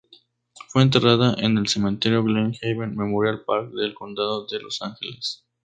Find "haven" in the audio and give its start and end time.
2.63-2.95